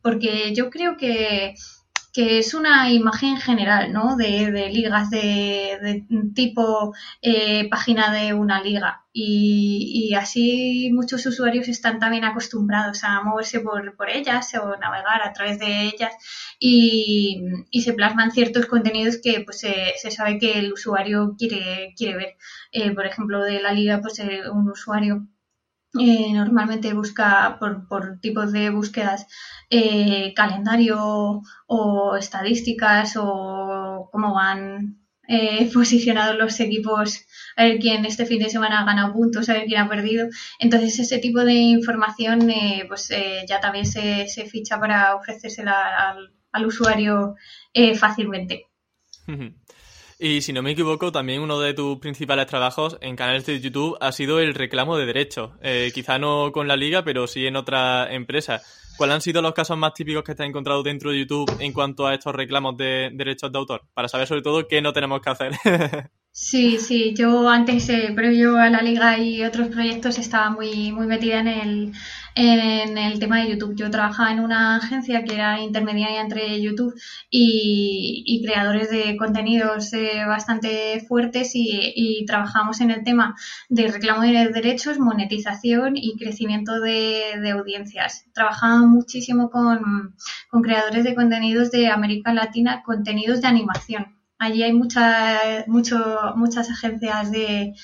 [0.00, 1.54] porque yo creo que
[2.12, 4.16] que es una imagen general, ¿no?
[4.16, 9.01] De, de ligas de, de tipo eh, página de una liga.
[9.14, 15.20] Y, y, así muchos usuarios están también acostumbrados a moverse por, por ellas o navegar
[15.22, 16.12] a través de ellas
[16.58, 17.42] y,
[17.82, 22.36] se plasman ciertos contenidos que pues se, sabe que el usuario quiere, quiere ver.
[22.70, 25.26] Eh, por ejemplo, de la liga, pues eh, un usuario
[26.00, 29.26] eh, normalmente busca por, por, tipos de búsquedas
[30.34, 37.24] calendario o estadísticas o cómo van eh, posicionados los equipos,
[37.56, 40.28] a ver quién este fin de semana ha ganado puntos, a ver quién ha perdido.
[40.58, 42.52] Entonces ese tipo de información
[42.88, 43.10] pues
[43.48, 47.36] ya también se, se, ficha para ofrecérsela al, al usuario
[47.96, 48.66] fácilmente.
[50.24, 53.98] Y si no me equivoco, también uno de tus principales trabajos en canales de YouTube
[54.00, 55.50] ha sido el reclamo de derechos.
[55.62, 58.62] Eh, quizá no con la liga, pero sí en otra empresa.
[59.02, 61.72] ¿Cuáles han sido los casos más típicos que te has encontrado dentro de YouTube en
[61.72, 63.82] cuanto a estos reclamos de derechos de autor?
[63.94, 65.52] Para saber sobre todo qué no tenemos que hacer.
[66.34, 71.06] Sí, sí, yo antes, eh, previo a la liga y otros proyectos, estaba muy, muy
[71.06, 71.92] metida en el,
[72.34, 73.74] en el tema de YouTube.
[73.76, 76.94] Yo trabajaba en una agencia que era intermediaria entre YouTube
[77.30, 83.36] y, creadores de contenidos eh, bastante fuertes y, y trabajamos en el tema
[83.68, 88.24] de reclamo de derechos, monetización y crecimiento de, de audiencias.
[88.32, 90.16] Trabajaba muchísimo con,
[90.50, 95.96] con creadores de contenidos de América Latina, contenidos de animación Allí hay mucha, mucho,
[96.34, 97.74] muchas agencias de,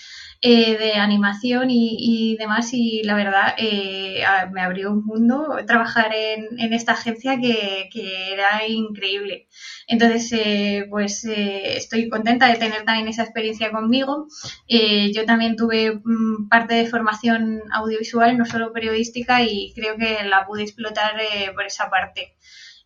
[0.41, 6.59] eh, de animación y, demás y la verdad eh, me abrió un mundo trabajar en,
[6.59, 9.47] en esta agencia que, que, era increíble.
[9.87, 14.27] Entonces, eh, pues estoy contenta de tener también esa experiencia conmigo.
[14.69, 20.45] yo también tuve mm, parte de formación audiovisual, no solo periodística, y creo que la
[20.45, 21.15] pude explotar
[21.55, 22.35] por esa parte.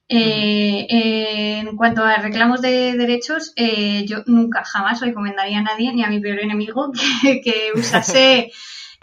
[0.09, 5.93] Eh, eh, en cuanto a reclamos de derechos, eh, yo nunca, jamás recomendaría a nadie,
[5.93, 8.51] ni a mi peor enemigo, que, usase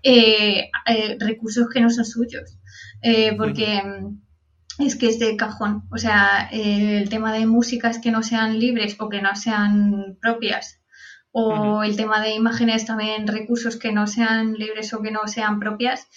[1.19, 2.57] recursos que no son suyos.
[3.37, 3.81] porque
[4.79, 5.83] es que es de cajón.
[5.91, 10.79] O sea, el tema de músicas que no sean libres o que no sean propias,
[11.31, 15.59] o el tema de imágenes también, recursos que no sean libres o que no sean
[15.59, 16.07] propias,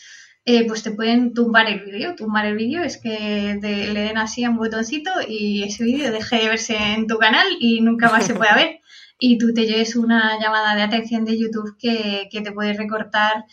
[0.44, 2.14] eh, pues te pueden tumbar el vídeo.
[2.16, 6.36] Tumbar el vídeo es que le den así a un botoncito y ese vídeo deje
[6.36, 8.80] de verse en tu canal y nunca más se pueda ver.
[9.18, 13.44] Y tú te lleves una llamada de atención de YouTube que, que te puede recortar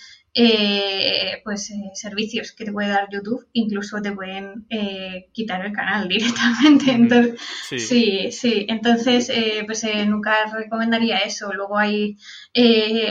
[0.41, 5.73] eh, pues eh, servicios que te puede dar YouTube, incluso te pueden eh, quitar el
[5.73, 6.91] canal directamente.
[6.91, 8.31] Entonces, sí.
[8.31, 9.29] sí, Entonces,
[9.65, 11.51] pues nunca recomendaría eso.
[11.51, 12.15] Luego hay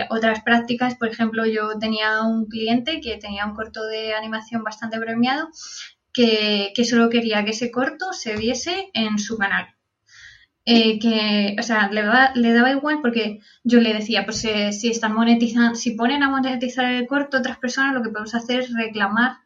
[0.09, 4.99] otras prácticas, por ejemplo, yo tenía un cliente que tenía un corto de animación bastante
[4.99, 5.49] premiado
[6.14, 9.78] que, que solo quería que ese corto se viese en su canal.
[10.71, 14.71] Eh, que, o sea, le daba, le daba igual porque yo le decía, pues eh,
[14.75, 18.61] si están monetizando, si ponen a monetizar el corto otras personas, lo que podemos hacer
[18.61, 19.39] es reclamar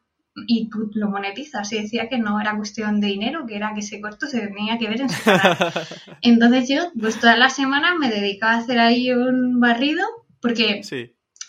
[0.49, 1.73] y tú lo monetizas.
[1.73, 4.79] Y decía que no era cuestión de dinero, que era que ese corto se tenía
[4.79, 5.57] que ver en su canal.
[6.23, 10.05] Entonces yo, pues todas las semanas me dedicaba a hacer ahí un barrido
[10.41, 10.81] porque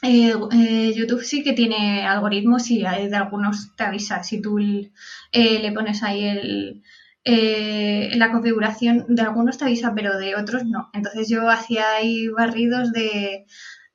[0.04, 6.04] eh, YouTube sí que tiene algoritmos y de algunos te avisa si tú le pones
[6.04, 6.84] ahí el
[7.26, 10.90] eh, la configuración de algunos te avisa, pero de otros no.
[10.94, 13.46] Entonces yo hacía ahí barridos de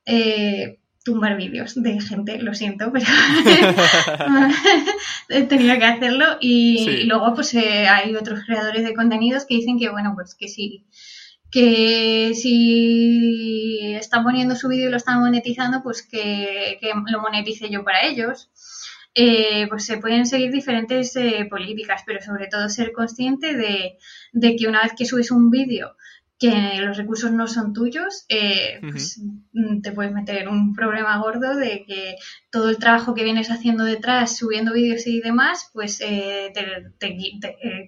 [0.07, 3.07] eh, tumbar vídeos de gente, lo siento, pero
[5.49, 6.39] tenía que hacerlo.
[6.41, 10.49] Y, luego pues eh, hay otros creadores de contenidos que dicen que bueno, pues que
[10.49, 10.87] sí
[11.51, 17.85] que si está poniendo su vídeo y lo están monetizando, pues que, lo monetice yo
[17.85, 18.51] para ellos.
[19.15, 23.99] Eh, pues se pueden seguir diferentes eh, políticas, pero sobre todo ser consciente de,
[24.57, 25.97] que una vez que subes un vídeo
[26.39, 29.21] que los recursos no son tuyos, eh, pues,
[29.53, 32.15] mm, te puedes meter en un problema gordo de que
[32.53, 36.53] todo el trabajo que vienes haciendo detrás, subiendo vídeos y demás, pues te,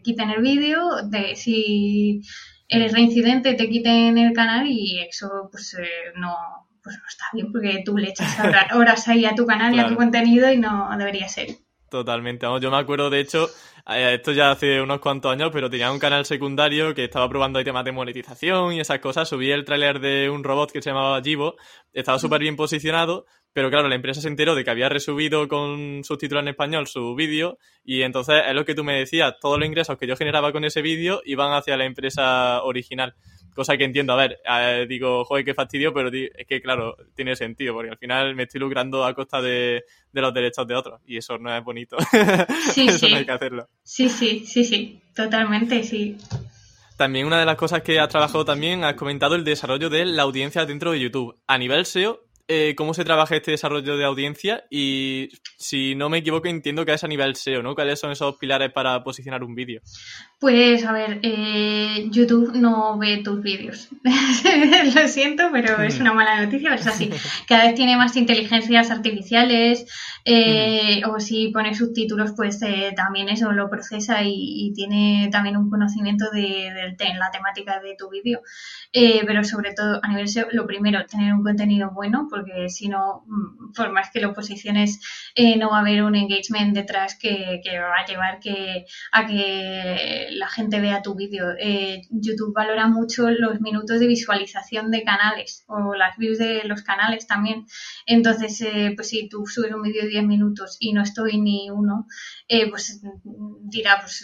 [0.03, 2.23] quiten el vídeo, de, si
[2.67, 5.77] eres reincidente, te quiten el canal y eso pues
[6.17, 6.35] no,
[6.83, 8.39] pues no está bien porque tú le echas
[8.75, 11.49] horas ahí a tu canal y a tu contenido y no debería ser.
[11.91, 13.51] Totalmente, yo me acuerdo de hecho,
[13.89, 17.59] eh, esto ya hace unos cuantos años, pero tenía un canal secundario que estaba probando
[17.59, 20.91] ahí temas de monetización y esas cosas, subí el tráiler de un robot que se
[20.91, 21.57] llamaba Jibo,
[21.93, 26.05] estaba súper bien posicionado, pero claro, la empresa se enteró de que había resubido con
[26.05, 29.67] subtítulos en español su vídeo y entonces es lo que tú me decías, todos los
[29.67, 33.15] ingresos que yo generaba con ese vídeo iban hacia la empresa original.
[33.55, 34.39] Cosa que entiendo, a ver,
[34.87, 38.61] digo, joder, qué fastidio, pero es que, claro, tiene sentido, porque al final me estoy
[38.61, 41.97] lucrando a costa de, los derechos de otros, y eso no es bonito.
[42.73, 43.11] Sí, eso sí.
[43.11, 43.67] no hay que hacerlo.
[43.83, 46.17] Sí, sí, sí, sí, totalmente, sí.
[46.97, 50.23] También una de las cosas que has trabajado también, has comentado el desarrollo de la
[50.23, 51.37] audiencia dentro de YouTube.
[51.47, 52.21] A nivel SEO,
[52.53, 56.93] eh, cómo se trabaja este desarrollo de audiencia y si no me equivoco entiendo que
[56.93, 57.77] es a nivel SEO, ¿no?
[57.77, 59.81] ¿Cuáles son esos pilares para posicionar un vídeo?
[60.41, 63.89] Pues a ver, eh, YouTube no ve tus vídeos.
[64.95, 67.11] Lo siento, pero es una mala noticia, pero es así.
[67.47, 69.85] Cada vez tiene más inteligencias artificiales
[70.25, 75.69] eh, o si pone subtítulos, pues eh, también eso lo procesa y, tiene también un
[75.69, 78.41] conocimiento de, la temática de tu vídeo.
[78.93, 83.25] pero sobre todo a nivel SEO, lo primero, tener un contenido bueno, porque si no,
[83.27, 85.01] mm, por más que lo posiciones,
[85.59, 90.29] no va a haber un engagement detrás que, que va a llevar que, a que
[90.31, 91.47] la gente vea tu vídeo.
[91.59, 96.83] Eh, YouTube valora mucho los minutos de visualización de canales o las views de los
[96.83, 97.67] canales también.
[98.07, 101.71] Entonces, eh, pues si tú subes un vídeo de 10 minutos y no estoy ni
[101.71, 102.07] uno,
[102.49, 103.01] eh, pues
[103.63, 104.21] dirá, pues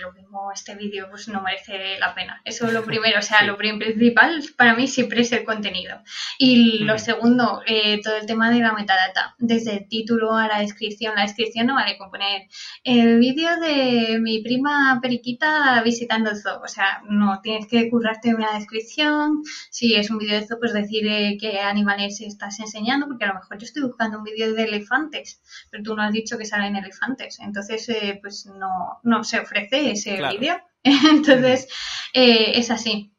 [0.00, 2.40] lo mismo, este vídeo pues no merece la pena.
[2.44, 6.02] Eso es lo primero, o sea, lo principal para mí siempre es el contenido.
[6.38, 7.57] Y lo segundo,
[8.02, 11.14] todo el tema de la metadata, desde el título a la descripción.
[11.14, 12.48] La descripción no vale con poner
[12.84, 16.60] el vídeo de mi prima Periquita visitando el zoo.
[16.62, 19.42] O sea, no tienes que currarte una descripción.
[19.70, 23.28] Si es un vídeo de zoo, pues decir eh, qué animales estás enseñando, porque a
[23.28, 25.40] lo mejor yo estoy buscando un vídeo de elefantes,
[25.70, 27.38] pero tú no has dicho que salen elefantes.
[27.40, 30.60] Entonces, eh, pues no, no se ofrece ese vídeo.
[30.82, 31.68] Entonces,
[32.12, 33.12] eh, es así.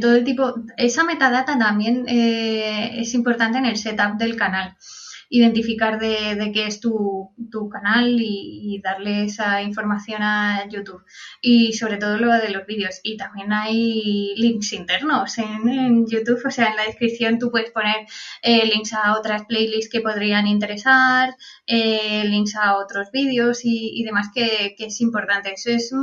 [0.00, 4.76] Todo el tipo, esa metadata también es importante en el setup del canal
[5.32, 7.32] identificar de, qué es tu,
[7.72, 11.02] canal y, darle esa información a YouTube.
[11.40, 13.00] Y sobre todo lo de los vídeos.
[13.02, 18.06] Y también hay links internos en, YouTube, o sea, en la descripción tú puedes poner
[18.42, 21.34] eh, links a otras playlists que podrían interesar,
[21.66, 25.54] eh, links a otros vídeos y, demás que, es importante.
[25.54, 25.94] Eso es,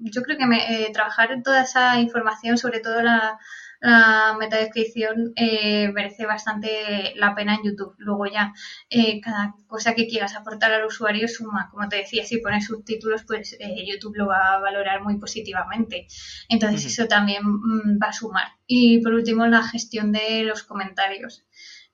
[0.00, 3.38] yo creo que me, eh, trabajar toda esa información, sobre todo la
[3.84, 7.94] la metadescripción eh, merece bastante la pena en YouTube.
[7.98, 8.54] Luego ya
[8.88, 11.68] eh, cada cosa que quieras aportar al usuario suma.
[11.70, 16.06] Como te decía, si pones subtítulos, pues eh, YouTube lo va a valorar muy positivamente.
[16.48, 18.46] Entonces eso también mm, va a sumar.
[18.66, 21.44] Y por último, la gestión de los comentarios.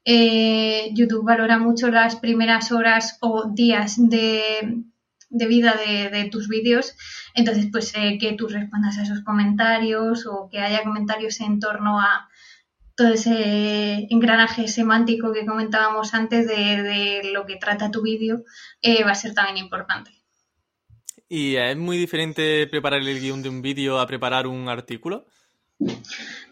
[0.05, 4.85] YouTube valora mucho las primeras horas o días de,
[5.31, 5.75] de vida
[6.13, 6.95] de, tus vídeos.
[7.35, 12.01] Entonces, pues eh, que tú respondas a esos comentarios o que haya comentarios en torno
[12.01, 12.29] a
[12.97, 18.45] todo ese engranaje semántico que comentábamos antes de, lo que trata tu vídeo,
[18.83, 20.11] eh, va a ser también importante.
[21.29, 25.27] ¿Y es muy diferente preparar el guion de un vídeo a preparar un artículo?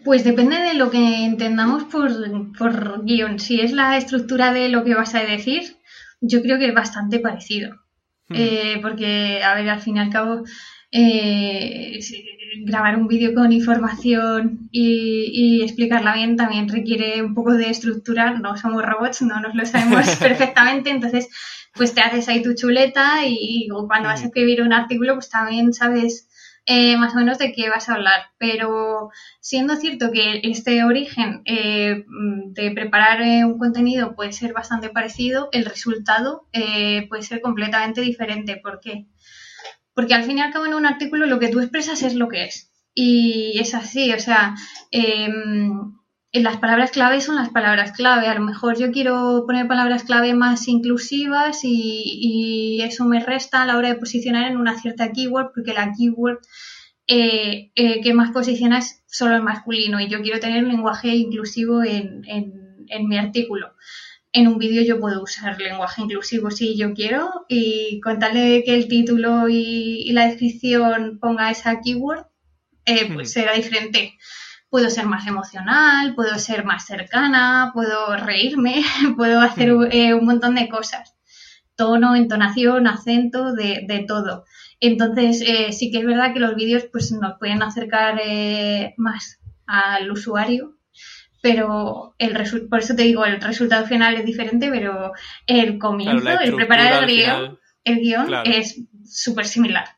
[0.04, 2.10] Pues depende de lo que entendamos por,
[2.56, 3.40] por guion.
[3.40, 5.76] Si es la estructura de lo que vas a decir,
[6.20, 7.76] yo creo que es bastante parecido.
[8.28, 8.34] Hmm.
[8.36, 10.44] Eh, porque, a ver, al fin y al cabo,
[10.90, 11.98] eh,
[12.64, 18.38] grabar un vídeo con información y, explicarla bien también requiere un poco de estructura.
[18.38, 21.28] No somos robots, no nos lo sabemos perfectamente, entonces
[21.74, 25.72] pues te haces ahí tu chuleta y, cuando vas a escribir un artículo pues también
[25.72, 26.27] sabes
[26.70, 28.26] eh, más o menos de qué vas a hablar.
[28.36, 29.08] Pero
[29.40, 35.48] siendo cierto que este origen eh, de preparar eh, un contenido puede ser bastante parecido,
[35.52, 36.46] el resultado
[37.08, 38.60] puede ser completamente diferente.
[38.62, 39.06] ¿Por qué?
[39.94, 42.28] Porque al fin y al cabo en un artículo lo que tú expresas es lo
[42.28, 42.70] que es.
[42.92, 44.54] Y es así, o sea,
[44.90, 45.97] em,
[46.32, 48.26] las palabras clave son las palabras clave.
[48.28, 53.66] A lo mejor yo quiero poner palabras clave más inclusivas y, eso me resta a
[53.66, 56.38] la hora de posicionar en una cierta keyword porque la keyword
[57.06, 61.08] eh, eh, que más posiciona es solo el masculino y yo quiero tener un lenguaje
[61.08, 63.74] inclusivo en, en mi artículo.
[64.32, 68.88] En un vídeo yo puedo usar lenguaje inclusivo si yo quiero y contarle que el
[68.88, 72.26] título y la descripción ponga esa keyword
[72.84, 74.18] eh, pues será diferente.
[74.70, 78.82] Puedo ser más emocional, puedo ser más cercana, puedo reírme,
[79.16, 81.16] puedo hacer eh, un montón de cosas.
[81.74, 84.44] Tono, entonación, acento, de, todo.
[84.80, 88.20] Entonces, eh, sí que es verdad que los vídeos pues, nos pueden acercar
[88.96, 90.78] más al usuario,
[91.40, 92.36] pero el
[92.68, 95.12] por eso te digo, el resultado final es diferente, pero
[95.46, 99.97] el comienzo, el preparar el guion, el guion es súper similar.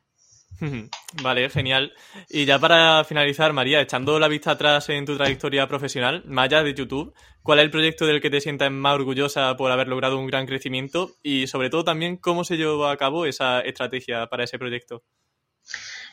[1.23, 1.93] Vale, genial.
[2.29, 6.73] Y ya para finalizar, María, echando la vista atrás en tu trayectoria profesional, Maya de
[6.73, 10.27] YouTube, ¿cuál es el proyecto del que te sientas más orgullosa por haber logrado un
[10.27, 11.11] gran crecimiento?
[11.23, 15.03] Y sobre todo también, ¿cómo se llevó a cabo esa estrategia para ese proyecto?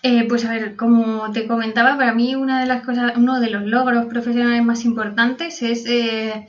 [0.03, 3.51] Eh, pues a ver, como te comentaba, para mí una de las cosas, uno de
[3.51, 6.47] los logros profesionales más importantes es eh,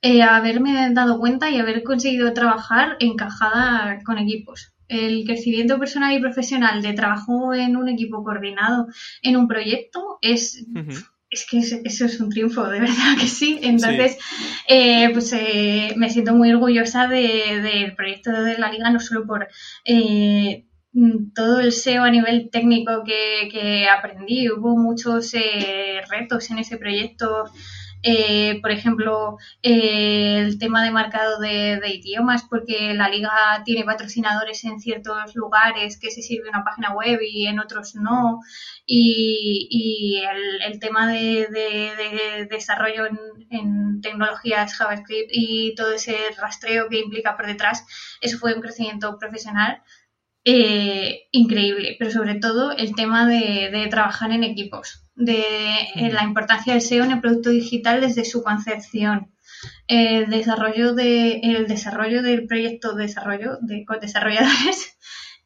[0.00, 6.20] eh, haberme dado cuenta y haber conseguido trabajar encajada con equipos el crecimiento personal y
[6.20, 8.86] profesional de trabajo en un equipo coordinado
[9.22, 10.66] en un proyecto es,
[11.30, 13.58] es que eso es un triunfo, de verdad que sí.
[13.62, 14.18] Entonces,
[14.68, 19.48] eh, pues eh, me siento muy orgullosa del proyecto de la liga, no solo por
[19.84, 20.66] eh,
[21.34, 25.32] todo el SEO a nivel técnico que, que aprendí, hubo muchos
[26.08, 27.46] retos en ese proyecto.
[28.06, 33.30] Eh, por ejemplo, eh, el tema de marcado de, idiomas, porque la liga
[33.64, 38.40] tiene patrocinadores en ciertos lugares que se sirve una página web y en otros no.
[38.86, 40.22] Y,
[40.66, 47.86] el, tema de, desarrollo en, tecnologías JavaScript y todo ese rastreo que implica por detrás,
[48.20, 49.82] eso fue un crecimiento profesional.
[50.46, 55.44] Eh, increíble, pero sobre todo el tema de trabajar en equipos de
[55.94, 59.32] eh, la importancia del SEO en el producto digital desde su concepción.
[59.86, 64.98] El desarrollo, de, el desarrollo del proyecto de desarrollo de, con desarrolladores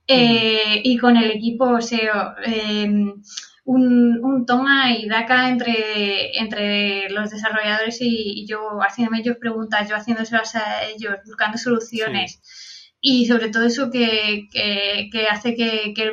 [0.07, 2.34] eh, y con el equipo SEO.
[2.44, 3.22] Em,
[3.64, 9.94] un, un, toma y daca entre, entre los desarrolladores y, yo haciéndome ellos preguntas, yo
[9.94, 12.40] haciéndoselas a ellos, buscando soluciones.
[13.01, 16.12] Y sobre todo eso que, que, hace que, que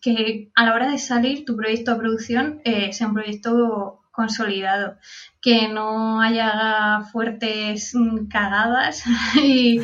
[0.00, 4.98] que a la hora de salir tu proyecto a producción eh, sea un proyecto consolidado,
[5.40, 7.94] que no haya fuertes
[8.28, 9.04] cagadas
[9.34, 9.80] y,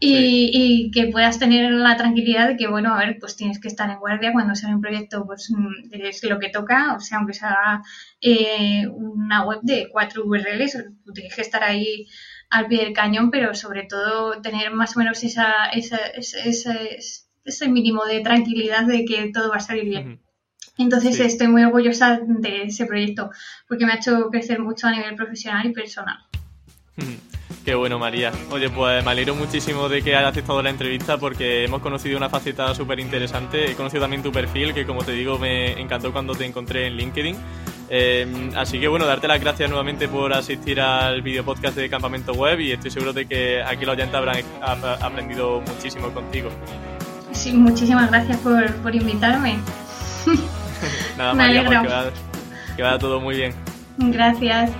[0.00, 3.88] y, que puedas tener la tranquilidad de que, bueno, a ver, pues tienes que estar
[3.88, 7.34] en guardia cuando sea un proyecto, pues mm, es lo que toca, o sea, aunque
[7.34, 7.82] sea
[8.20, 10.76] eh, una web de cuatro URLs,
[11.14, 12.06] tienes que estar ahí
[12.52, 16.74] al pie del cañón, pero sobre todo tener más o menos esa, esa, esa
[17.44, 20.20] ese mínimo de tranquilidad de que todo va a salir bien.
[20.78, 23.30] Entonces estoy muy orgullosa de ese proyecto
[23.68, 26.18] porque me ha hecho crecer mucho a nivel profesional y personal.
[27.64, 28.32] Qué bueno, María.
[28.50, 32.28] Oye, pues me alegro muchísimo de que hayas aceptado la entrevista porque hemos conocido una
[32.28, 33.70] faceta súper interesante.
[33.70, 36.96] He conocido también tu perfil, que como te digo, me encantó cuando te encontré en
[36.96, 37.36] LinkedIn.
[37.94, 38.26] Eh,
[38.56, 42.60] así que bueno, darte las gracias nuevamente por asistir al video podcast de Campamento Web
[42.60, 44.42] y estoy seguro de que aquí los oyentes habrán
[45.02, 46.48] aprendido muchísimo contigo.
[47.32, 49.58] Sí, muchísimas gracias por, por invitarme.
[51.18, 52.04] Nada, más, que, va,
[52.76, 53.52] que vaya todo muy bien.
[53.98, 54.70] Gracias.